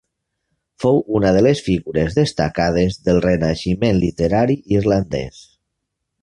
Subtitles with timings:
[0.83, 5.39] Fou una de les figures destacades del renaixement literari irlandès.